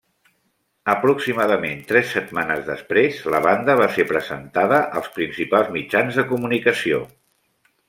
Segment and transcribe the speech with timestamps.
[0.93, 7.05] Aproximadament tres setmanes després, la banda va ser presentada als principals mitjans de comunicació.